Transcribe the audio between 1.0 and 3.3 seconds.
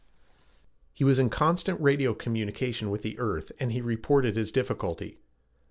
was in constant radio communication with the